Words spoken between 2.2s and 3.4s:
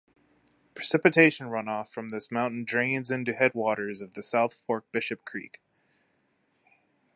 mountain drains into